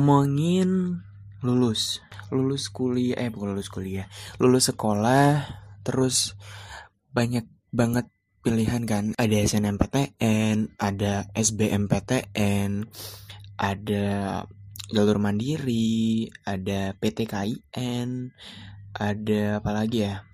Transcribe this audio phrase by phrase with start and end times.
[0.00, 1.04] ngomongin
[1.44, 2.00] lulus.
[2.32, 4.08] Lulus kuliah eh bukan lulus kuliah.
[4.40, 5.44] Lulus sekolah
[5.84, 6.40] terus
[7.12, 8.08] banyak banget
[8.40, 9.12] pilihan kan.
[9.20, 12.88] Ada SNMPTN ada SBMPTN
[13.60, 14.08] ada
[14.88, 18.32] jalur mandiri ada PTKIN
[18.96, 20.24] ada apa lagi ya?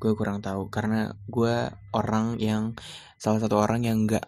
[0.00, 2.72] Gue kurang tahu karena gue orang yang
[3.20, 4.24] salah satu orang yang nggak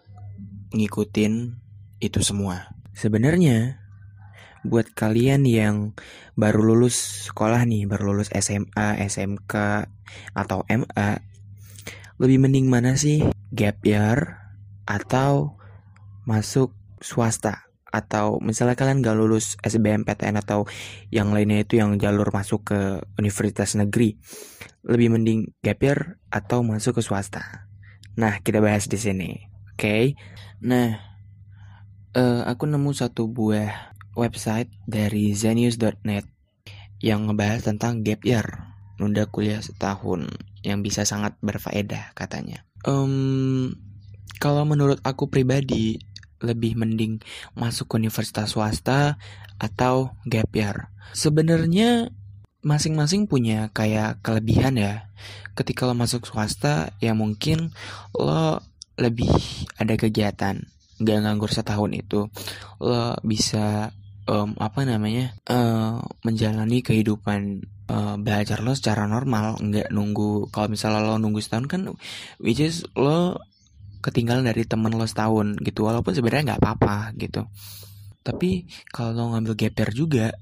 [0.77, 1.57] ngikutin
[2.05, 2.69] itu semua.
[2.93, 3.86] Sebenarnya
[4.67, 5.95] buat kalian yang
[6.35, 9.53] baru lulus sekolah nih, baru lulus SMA, SMK,
[10.35, 11.23] atau MA,
[12.19, 13.23] lebih mending mana sih?
[13.55, 14.37] Gap year
[14.83, 15.57] atau
[16.27, 17.71] masuk swasta?
[17.87, 20.67] Atau misalnya kalian gak lulus SBMPTN atau
[21.09, 22.79] yang lainnya itu yang jalur masuk ke
[23.15, 24.19] universitas negeri,
[24.83, 27.69] lebih mending gap year atau masuk ke swasta?
[28.19, 29.31] Nah, kita bahas di sini.
[29.73, 29.79] Oke.
[29.79, 30.03] Okay?
[30.65, 30.99] Nah,
[32.17, 36.25] uh, aku nemu satu buah website dari zenius.net
[36.97, 40.33] yang ngebahas tentang gap year, nunda kuliah setahun
[40.65, 42.65] yang bisa sangat berfaedah katanya.
[42.81, 43.77] Um,
[44.41, 46.01] kalau menurut aku pribadi
[46.41, 47.21] lebih mending
[47.53, 49.21] masuk universitas swasta
[49.61, 50.89] atau gap year.
[51.13, 52.13] Sebenarnya
[52.61, 55.09] masing-masing punya kayak kelebihan ya.
[55.57, 57.73] Ketika lo masuk swasta ya mungkin
[58.13, 58.61] lo
[58.97, 59.29] lebih
[59.77, 60.65] ada kegiatan
[60.97, 62.25] nggak nganggur setahun itu
[62.81, 63.93] lo bisa
[64.27, 71.01] um, apa namanya uh, menjalani kehidupan uh, belajar lo secara normal nggak nunggu kalau misalnya
[71.01, 71.81] lo nunggu setahun kan
[72.43, 73.39] which is lo
[74.03, 77.47] ketinggalan dari temen lo setahun gitu walaupun sebenarnya nggak apa-apa gitu.
[78.21, 80.35] Tapi kalau lo ngambil gap juga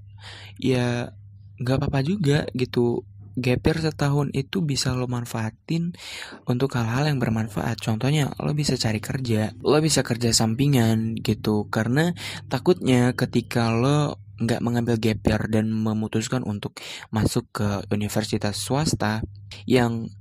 [0.60, 1.14] ya
[1.56, 3.06] nggak apa-apa juga gitu
[3.36, 5.92] gap setahun itu bisa lo manfaatin
[6.48, 7.78] untuk hal-hal yang bermanfaat.
[7.84, 11.68] Contohnya, lo bisa cari kerja, lo bisa kerja sampingan gitu.
[11.68, 12.16] Karena
[12.48, 16.76] takutnya ketika lo nggak mengambil gap dan memutuskan untuk
[17.08, 19.24] masuk ke universitas swasta
[19.64, 20.12] yang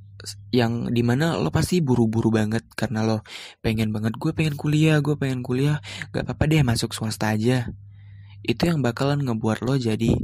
[0.55, 3.27] yang di mana lo pasti buru-buru banget karena lo
[3.61, 5.85] pengen banget gue pengen kuliah gue pengen kuliah
[6.15, 7.69] gak apa-apa deh masuk swasta aja
[8.41, 10.17] itu yang bakalan ngebuat lo jadi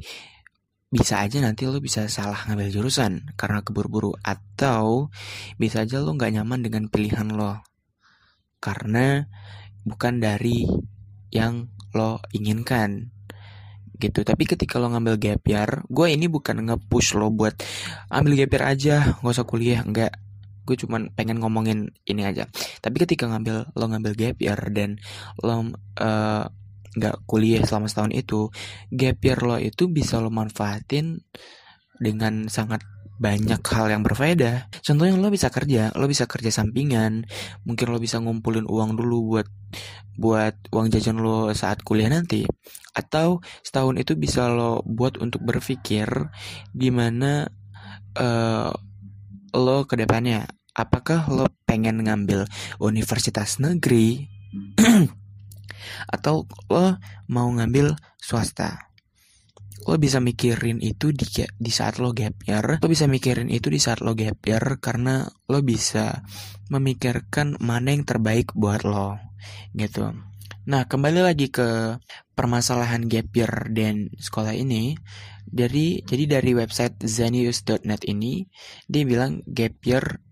[0.90, 5.06] bisa aja nanti lo bisa salah ngambil jurusan karena keburu-buru atau
[5.54, 7.62] bisa aja lo nggak nyaman dengan pilihan lo.
[8.58, 9.22] Karena
[9.86, 10.66] bukan dari
[11.30, 13.14] yang lo inginkan.
[14.02, 14.26] Gitu.
[14.26, 17.54] Tapi ketika lo ngambil gap year gue ini bukan nge-push lo buat
[18.10, 20.10] ambil gap year aja nggak usah kuliah nggak.
[20.66, 22.50] Gue cuman pengen ngomongin ini aja.
[22.82, 24.98] Tapi ketika ngambil lo ngambil gap year dan
[25.38, 25.70] lo
[26.02, 26.50] uh,
[26.96, 28.50] nggak kuliah selama setahun itu
[28.90, 31.22] gap year lo itu bisa lo manfaatin
[32.00, 32.82] dengan sangat
[33.20, 34.72] banyak hal yang berbeda.
[34.80, 37.28] Contohnya lo bisa kerja, lo bisa kerja sampingan,
[37.68, 39.46] mungkin lo bisa ngumpulin uang dulu buat
[40.16, 42.48] buat uang jajan lo saat kuliah nanti.
[42.96, 46.08] Atau setahun itu bisa lo buat untuk berpikir
[46.72, 47.52] gimana
[48.16, 48.72] uh,
[49.52, 50.48] lo ke depannya.
[50.72, 52.48] Apakah lo pengen ngambil
[52.80, 54.24] universitas negeri
[56.08, 56.96] atau lo
[57.30, 58.90] mau ngambil swasta.
[59.88, 61.24] Lo bisa mikirin itu di
[61.56, 62.78] di saat lo gap year.
[62.84, 66.20] Lo bisa mikirin itu di saat lo gap year karena lo bisa
[66.68, 69.16] memikirkan mana yang terbaik buat lo
[69.72, 70.12] gitu.
[70.68, 71.96] Nah kembali lagi ke
[72.36, 75.00] permasalahan gap year dan sekolah ini.
[75.50, 78.46] Dari jadi dari website zenius.net ini
[78.86, 80.22] dia bilang gap year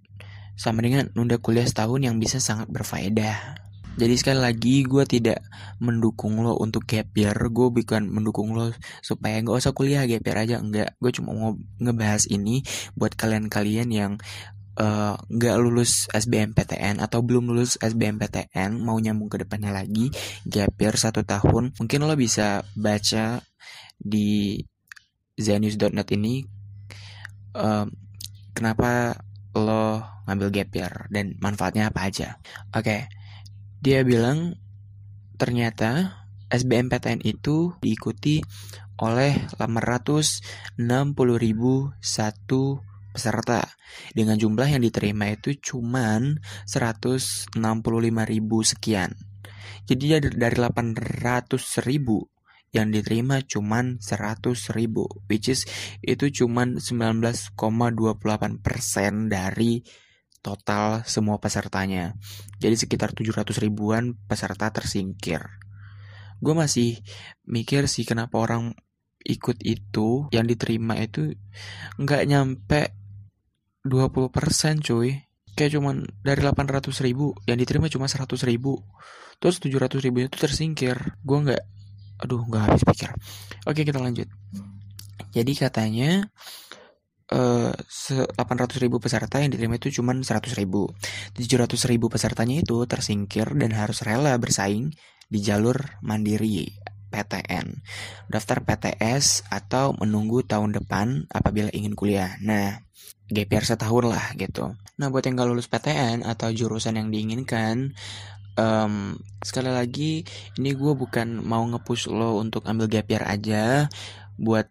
[0.55, 3.68] sama dengan nunda kuliah setahun yang bisa sangat berfaedah
[3.99, 5.43] jadi sekali lagi gue tidak
[5.83, 8.71] mendukung lo untuk gap year Gue bukan mendukung lo
[9.03, 11.51] supaya gak usah kuliah gap year aja Enggak, gue cuma mau
[11.83, 12.63] ngebahas ini
[12.95, 14.13] buat kalian-kalian yang
[14.79, 20.15] uh, nggak lulus SBMPTN atau belum lulus SBMPTN mau nyambung ke depannya lagi
[20.47, 23.43] gap year satu tahun mungkin lo bisa baca
[23.99, 24.63] di
[25.35, 26.47] zenius.net ini
[27.59, 27.87] uh,
[28.55, 29.19] kenapa
[29.59, 32.29] lo ngambil gap year dan manfaatnya apa aja
[32.71, 33.18] oke okay.
[33.79, 34.59] Dia bilang
[35.39, 38.43] ternyata SBMPTN itu diikuti
[38.99, 40.83] oleh 860.001
[43.15, 43.63] peserta
[44.15, 47.55] dengan jumlah yang diterima itu cuman 165.000
[48.67, 49.15] sekian.
[49.89, 50.05] Jadi
[50.35, 52.29] dari 800.000
[52.69, 55.65] yang diterima cuman 100.000 which is
[56.05, 57.57] itu cuman 19,28%
[59.33, 59.81] dari
[60.41, 62.15] total semua pesertanya.
[62.63, 65.45] Jadi sekitar 700 ribuan peserta tersingkir.
[66.39, 67.03] Gue masih
[67.45, 68.75] mikir sih kenapa orang
[69.27, 71.35] ikut itu yang diterima itu
[71.99, 72.95] nggak nyampe
[73.87, 75.27] 20% cuy.
[75.59, 78.79] Kayak cuman dari 800 ribu yang diterima cuma 100 ribu.
[79.43, 81.19] Terus 700 ribu itu tersingkir.
[81.27, 81.63] Gue nggak
[82.19, 83.11] aduh nggak habis pikir
[83.65, 84.27] oke kita lanjut
[85.31, 86.27] jadi katanya
[87.29, 90.25] eh 800 ribu peserta yang diterima itu cuma 100
[90.57, 90.89] ribu.
[91.37, 94.97] 700 ribu pesertanya itu tersingkir dan harus rela bersaing
[95.29, 96.73] di jalur mandiri
[97.09, 97.85] PTN
[98.29, 102.37] daftar PTS atau menunggu tahun depan apabila ingin kuliah.
[102.41, 102.81] Nah
[103.53, 104.73] year setahun lah gitu.
[104.97, 107.93] Nah buat yang gak lulus PTN atau jurusan yang diinginkan
[108.59, 110.27] um, sekali lagi
[110.59, 113.87] ini gue bukan mau ngepush lo untuk ambil gap year aja
[114.35, 114.67] buat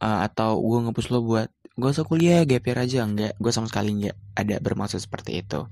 [0.00, 1.48] uh, atau gue ngepush lo buat
[1.78, 3.06] gak usah kuliah year aja.
[3.06, 5.70] Enggak gue sama sekali nggak ada bermaksud seperti itu.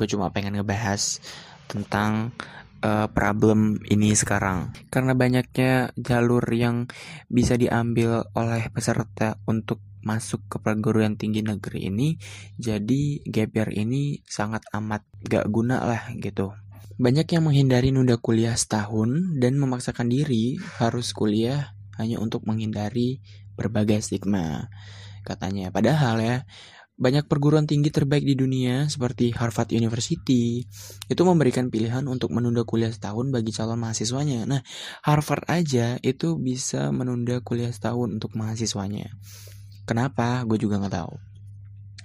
[0.00, 1.20] Gue cuma pengen ngebahas
[1.68, 2.32] tentang
[2.80, 4.72] uh, problem ini sekarang.
[4.88, 6.88] Karena banyaknya jalur yang
[7.28, 12.14] bisa diambil oleh peserta untuk masuk ke perguruan tinggi negeri ini
[12.54, 16.54] jadi year ini sangat amat gak guna lah gitu.
[16.96, 23.20] Banyak yang menghindari nunda kuliah setahun dan memaksakan diri harus kuliah hanya untuk menghindari
[23.58, 24.70] berbagai stigma.
[25.26, 26.36] Katanya, padahal ya,
[26.96, 30.64] banyak perguruan tinggi terbaik di dunia seperti Harvard University
[31.12, 34.48] itu memberikan pilihan untuk menunda kuliah setahun bagi calon mahasiswanya.
[34.48, 34.64] Nah,
[35.04, 39.12] Harvard aja itu bisa menunda kuliah setahun untuk mahasiswanya.
[39.84, 40.40] Kenapa?
[40.48, 41.35] Gue juga nggak tahu.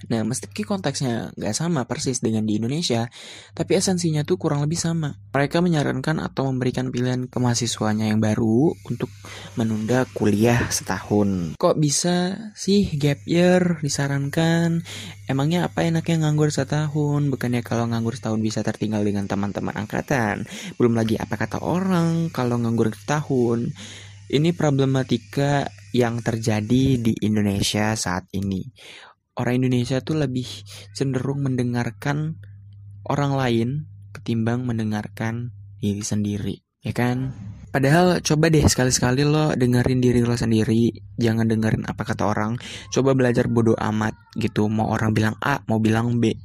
[0.09, 3.06] Nah, meski konteksnya nggak sama persis dengan di Indonesia,
[3.53, 5.19] tapi esensinya tuh kurang lebih sama.
[5.36, 9.12] Mereka menyarankan atau memberikan pilihan ke mahasiswanya yang baru untuk
[9.59, 11.59] menunda kuliah setahun.
[11.59, 14.81] Kok bisa sih gap year disarankan?
[15.30, 17.30] Emangnya apa enaknya nganggur setahun?
[17.30, 20.50] Bukannya kalau nganggur setahun bisa tertinggal dengan teman-teman angkatan?
[20.81, 23.69] Belum lagi apa kata orang kalau nganggur setahun?
[24.31, 28.63] Ini problematika yang terjadi di Indonesia saat ini
[29.39, 30.48] orang Indonesia tuh lebih
[30.92, 32.39] cenderung mendengarkan
[33.07, 33.69] orang lain
[34.12, 37.33] ketimbang mendengarkan diri sendiri, ya kan?
[37.72, 42.60] Padahal coba deh sekali-sekali lo dengerin diri lo sendiri, jangan dengerin apa kata orang.
[42.92, 46.36] Coba belajar bodoh amat gitu, mau orang bilang A, mau bilang B.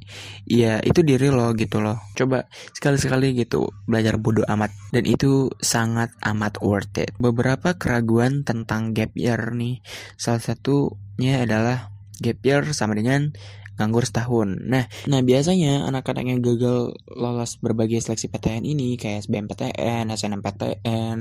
[0.47, 1.99] Iya, itu diri lo gitu loh.
[2.15, 7.11] Coba sekali-sekali gitu belajar bodoh amat dan itu sangat amat worth it.
[7.19, 9.83] Beberapa keraguan tentang gap year nih.
[10.15, 13.33] Salah satunya adalah gap year sama dengan
[13.77, 14.57] nganggur setahun.
[14.65, 21.15] Nah, nah biasanya anak-anak yang gagal lolos berbagai seleksi PTN ini kayak SBMPTN, SNMPTN,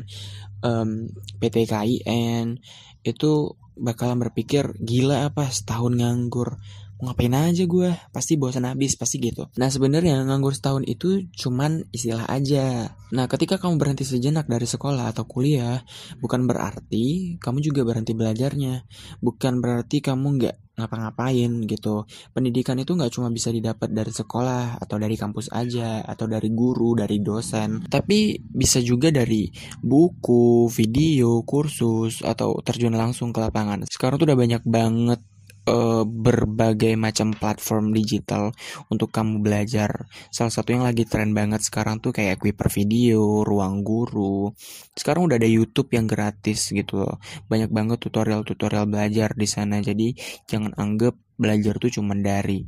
[0.64, 0.90] um,
[1.36, 2.56] PTKIN
[3.04, 3.32] itu
[3.76, 6.56] bakalan berpikir gila apa setahun nganggur
[6.96, 9.48] ngapain aja gue pasti bosan habis pasti gitu.
[9.60, 12.96] Nah sebenarnya nganggur setahun itu cuman istilah aja.
[13.12, 15.84] Nah ketika kamu berhenti sejenak dari sekolah atau kuliah
[16.18, 18.88] bukan berarti kamu juga berhenti belajarnya.
[19.20, 22.04] Bukan berarti kamu nggak ngapa-ngapain gitu.
[22.36, 26.92] Pendidikan itu nggak cuma bisa didapat dari sekolah atau dari kampus aja atau dari guru,
[26.92, 29.48] dari dosen, tapi bisa juga dari
[29.80, 33.88] buku, video, kursus atau terjun langsung ke lapangan.
[33.88, 35.20] Sekarang tuh udah banyak banget
[35.66, 38.54] uh, berbagai macam platform digital
[38.88, 40.06] untuk kamu belajar.
[40.30, 44.50] Salah satu yang lagi tren banget sekarang tuh kayak Quiper Video, Ruang Guru.
[44.94, 47.18] Sekarang udah ada YouTube yang gratis gitu loh.
[47.50, 49.82] Banyak banget tutorial-tutorial belajar di sana.
[49.82, 50.14] Jadi
[50.46, 52.64] jangan anggap belajar tuh cuma dari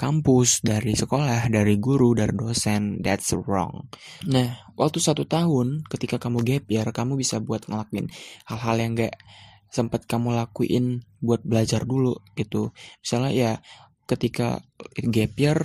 [0.00, 3.04] kampus, dari sekolah, dari guru, dari dosen.
[3.04, 3.92] That's wrong.
[4.32, 8.08] Nah, waktu satu tahun ketika kamu gap year, kamu bisa buat ngelakuin
[8.48, 9.14] hal-hal yang gak
[9.70, 12.74] sempat kamu lakuin buat belajar dulu gitu.
[13.00, 13.52] Misalnya ya
[14.10, 14.62] ketika
[14.98, 15.58] gap year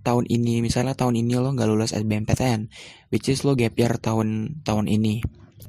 [0.00, 2.72] tahun ini misalnya tahun ini lo nggak lulus SBMPTN
[3.12, 5.20] which is lo gap year tahun tahun ini.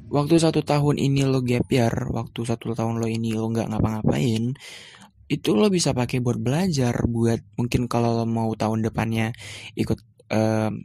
[0.09, 4.55] Waktu satu tahun ini lo gap year waktu satu tahun lo ini lo nggak ngapa-ngapain
[5.29, 9.29] itu lo bisa pakai buat belajar buat mungkin kalau lo mau tahun depannya
[9.77, 10.01] ikut
[10.33, 10.81] um,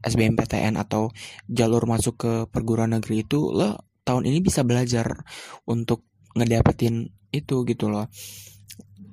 [0.00, 1.12] SBMPTN atau
[1.48, 5.24] jalur masuk ke perguruan negeri itu lo tahun ini bisa belajar
[5.68, 8.06] untuk ngedapetin itu gitu loh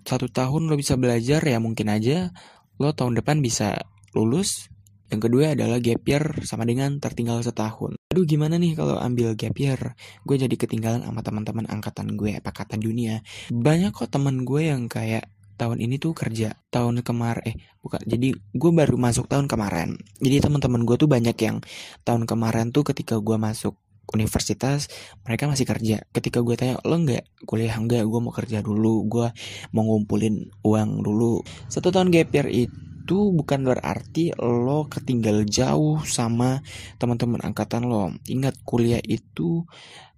[0.07, 2.31] satu tahun lo bisa belajar ya mungkin aja
[2.79, 3.75] lo tahun depan bisa
[4.15, 4.71] lulus
[5.07, 7.95] yang kedua adalah gap year sama dengan tertinggal setahun.
[8.11, 9.95] Aduh gimana nih kalau ambil gap year?
[10.27, 13.23] Gue jadi ketinggalan sama teman-teman angkatan gue apa kata dunia.
[13.47, 18.29] Banyak kok teman gue yang kayak tahun ini tuh kerja tahun kemarin eh bukan jadi
[18.37, 21.57] gue baru masuk tahun kemarin jadi teman-teman gue tuh banyak yang
[22.05, 23.73] tahun kemarin tuh ketika gue masuk
[24.15, 24.87] universitas
[25.27, 26.03] mereka masih kerja.
[26.15, 27.75] Ketika gue tanya lo nggak kuliah?
[27.75, 29.03] Nggak gue mau kerja dulu.
[29.07, 29.27] Gue
[29.75, 31.43] mau ngumpulin uang dulu.
[31.67, 36.63] Satu tahun gap year itu bukan berarti lo ketinggal jauh sama
[36.99, 38.11] teman-teman angkatan lo.
[38.27, 39.67] Ingat kuliah itu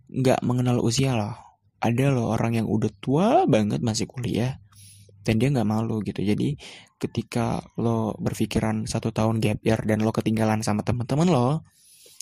[0.09, 1.33] nggak mengenal usia lo.
[1.79, 4.59] Ada lo orang yang udah tua banget masih kuliah
[5.23, 6.21] dan dia nggak malu gitu.
[6.21, 6.59] Jadi
[6.99, 11.63] ketika lo berpikiran satu tahun gap year dan lo ketinggalan sama teman-teman lo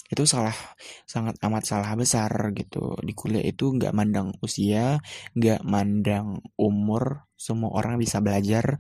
[0.08, 0.56] itu salah
[1.04, 2.96] sangat amat salah besar gitu.
[3.04, 5.00] Di kuliah itu nggak mandang usia
[5.36, 8.80] nggak mandang umur semua orang bisa belajar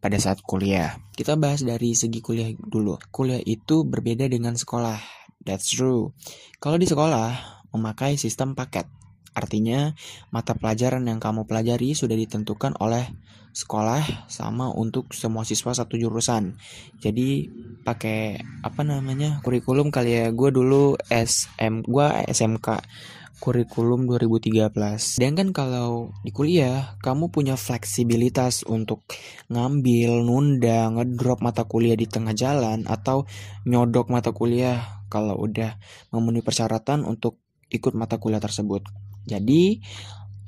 [0.00, 0.96] pada saat kuliah.
[1.12, 2.96] Kita bahas dari segi kuliah dulu.
[3.12, 5.00] Kuliah itu berbeda dengan sekolah.
[5.44, 6.12] That's true.
[6.60, 8.88] Kalau di sekolah memakai sistem paket
[9.32, 9.94] Artinya,
[10.34, 13.06] mata pelajaran yang kamu pelajari sudah ditentukan oleh
[13.50, 16.54] sekolah sama untuk semua siswa satu jurusan.
[17.02, 17.50] Jadi
[17.82, 20.26] pakai apa namanya kurikulum kali ya.
[20.30, 22.68] Gue dulu SM, gue SMK
[23.40, 25.16] kurikulum 2013.
[25.16, 29.02] Dan kan kalau di kuliah, kamu punya fleksibilitas untuk
[29.48, 33.24] ngambil, nunda, ngedrop mata kuliah di tengah jalan atau
[33.64, 35.80] nyodok mata kuliah kalau udah
[36.12, 37.40] memenuhi persyaratan untuk
[37.72, 38.84] ikut mata kuliah tersebut.
[39.26, 39.82] Jadi,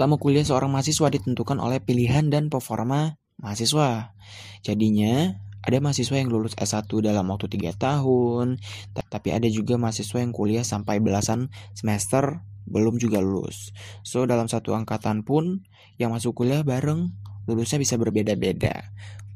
[0.00, 4.16] lama kuliah seorang mahasiswa ditentukan oleh pilihan dan performa mahasiswa.
[4.62, 8.58] Jadinya, ada mahasiswa yang lulus S1 dalam waktu 3 tahun,
[9.10, 13.70] tapi ada juga mahasiswa yang kuliah sampai belasan semester belum juga lulus.
[14.02, 15.66] So, dalam satu angkatan pun
[15.98, 17.14] yang masuk kuliah bareng
[17.46, 18.90] lulusnya bisa berbeda-beda.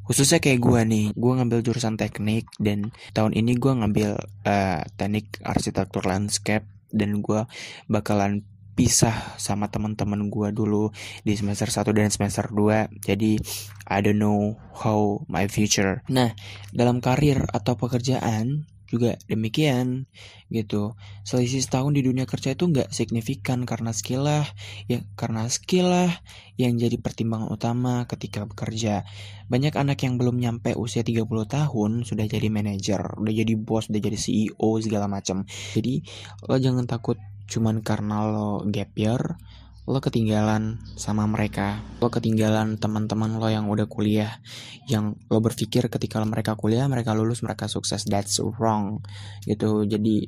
[0.06, 4.10] Khususnya kayak gue nih, gue ngambil jurusan teknik dan tahun ini gue ngambil
[4.46, 6.62] uh, teknik arsitektur landscape
[6.94, 7.42] dan gue
[7.90, 10.92] bakalan pisah sama teman-teman gue dulu
[11.24, 13.40] di semester 1 dan semester 2 jadi
[13.88, 16.04] I don't know how my future.
[16.12, 16.36] Nah
[16.76, 20.06] dalam karir atau pekerjaan juga demikian
[20.50, 20.94] gitu.
[21.26, 24.46] Selisih setahun di dunia kerja itu nggak signifikan karena skill lah
[24.86, 26.10] ya karena skill lah
[26.56, 29.02] yang jadi pertimbangan utama ketika bekerja.
[29.46, 34.00] Banyak anak yang belum nyampe usia 30 tahun sudah jadi manajer udah jadi bos udah
[34.00, 35.44] jadi CEO segala macam.
[35.46, 36.02] Jadi
[36.46, 39.38] lo jangan takut cuman karena lo gap year
[39.86, 44.42] lo ketinggalan sama mereka lo ketinggalan teman-teman lo yang udah kuliah
[44.90, 48.02] yang lo berpikir ketika mereka kuliah mereka lulus mereka sukses.
[48.06, 49.06] That's wrong
[49.46, 49.86] gitu.
[49.86, 50.26] Jadi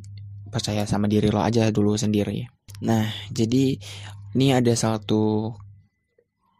[0.48, 2.46] percaya sama diri lo aja dulu sendiri.
[2.86, 3.74] Nah jadi
[4.38, 5.50] ini ada satu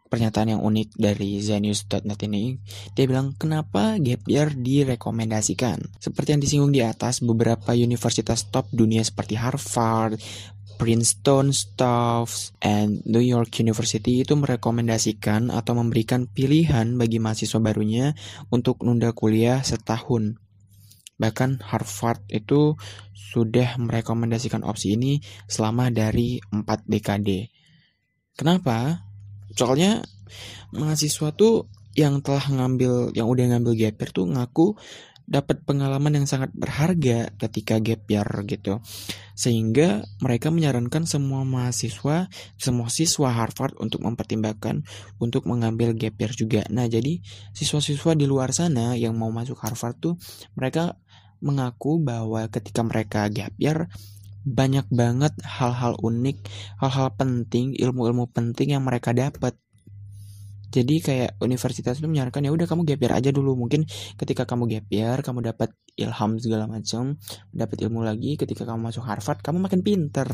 [0.09, 2.57] pernyataan yang unik dari Zenius.net ini.
[2.97, 6.01] Dia bilang kenapa gap year direkomendasikan?
[6.01, 10.17] Seperti yang disinggung di atas beberapa universitas top dunia seperti Harvard
[10.79, 18.15] Princeton, Tufts, and New York University itu merekomendasikan atau memberikan pilihan bagi mahasiswa barunya
[18.47, 20.39] untuk nunda kuliah setahun.
[21.19, 22.79] Bahkan Harvard itu
[23.11, 25.19] sudah merekomendasikan opsi ini
[25.51, 27.51] selama dari 4 dekade.
[28.39, 29.03] Kenapa?
[29.51, 29.99] Soalnya
[30.71, 31.67] mahasiswa tuh
[31.99, 34.79] yang telah ngambil yang udah ngambil year tuh ngaku
[35.29, 38.81] dapat pengalaman yang sangat berharga ketika gap year gitu.
[39.37, 44.81] Sehingga mereka menyarankan semua mahasiswa, semua siswa Harvard untuk mempertimbangkan
[45.21, 46.61] untuk mengambil gap year juga.
[46.73, 47.21] Nah, jadi
[47.53, 50.17] siswa-siswa di luar sana yang mau masuk Harvard tuh
[50.57, 50.97] mereka
[51.39, 53.87] mengaku bahwa ketika mereka gap year
[54.49, 56.41] banyak banget hal-hal unik,
[56.81, 59.53] hal-hal penting, ilmu-ilmu penting yang mereka dapat
[60.69, 63.57] jadi kayak universitas itu menyarankan ya udah kamu gap year aja dulu.
[63.57, 67.17] Mungkin ketika kamu gap year kamu dapat ilham segala macam
[67.49, 70.29] dapat ilmu lagi ketika kamu masuk Harvard kamu makin pinter.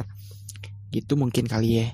[0.92, 1.88] Gitu mungkin kali ya.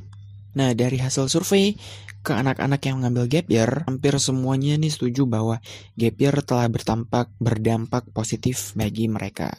[0.52, 1.80] Nah, dari hasil survei
[2.22, 5.64] ke anak-anak yang mengambil gap year, hampir semuanya nih setuju bahwa
[5.96, 9.50] gap year telah bertampak berdampak positif bagi mereka,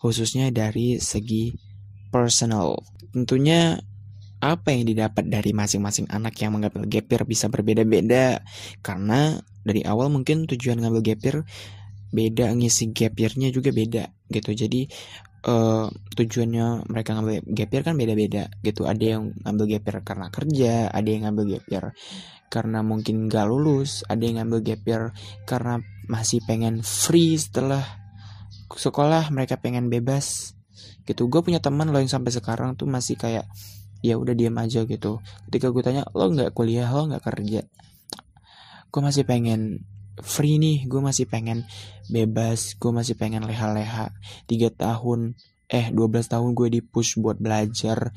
[0.00, 1.52] khususnya dari segi
[2.08, 2.80] personal.
[3.12, 3.76] Tentunya
[4.38, 8.42] apa yang didapat dari masing-masing anak yang mengambil gap year bisa berbeda-beda?
[8.80, 9.34] Karena
[9.66, 11.38] dari awal mungkin tujuan ngambil gap year
[12.08, 14.50] beda ngisi gap year-nya juga beda gitu.
[14.54, 14.88] Jadi
[15.50, 18.86] uh, tujuannya mereka ngambil gap year kan beda-beda gitu.
[18.86, 21.86] Ada yang ngambil gap year karena kerja ada yang ngambil gap year
[22.48, 25.02] karena mungkin gak lulus ada yang ngambil gap year
[25.44, 27.84] karena masih pengen free setelah
[28.72, 30.56] sekolah mereka pengen bebas
[31.04, 31.28] gitu.
[31.28, 33.48] Gue punya teman loh yang sampai sekarang tuh masih kayak
[34.04, 35.22] ya udah diam aja gitu.
[35.50, 36.88] Ketika gue tanya lo nggak kuliah?
[36.90, 37.62] Lo nggak kerja?
[38.88, 39.84] Gue masih pengen
[40.18, 41.62] free nih gue masih pengen
[42.10, 44.10] bebas gue masih pengen leha-leha.
[44.50, 45.38] Tiga tahun
[45.68, 48.10] eh 12 tahun gue di push buat belajar.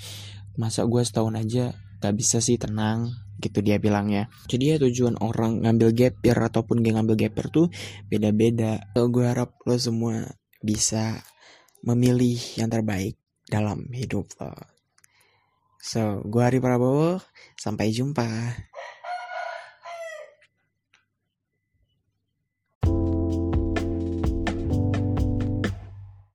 [0.57, 4.29] Masa gue setahun aja gak bisa sih tenang gitu dia bilangnya.
[4.49, 7.67] Jadi ya tujuan orang ngambil gap year ataupun gak ngambil gap year tuh
[8.09, 8.85] beda-beda.
[8.93, 10.29] So, gue harap lo semua
[10.61, 11.21] bisa
[11.81, 13.17] memilih yang terbaik
[13.49, 14.80] dalam hidup lo
[15.81, 17.17] So, gue Hari Prabowo,
[17.57, 18.23] sampai jumpa.